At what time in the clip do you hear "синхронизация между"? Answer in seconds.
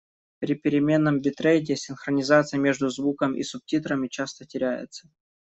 1.75-2.89